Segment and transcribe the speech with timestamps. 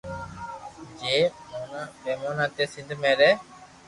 [0.99, 1.17] جي
[1.49, 3.31] موٽا پيمونا تي سندھ مي رھي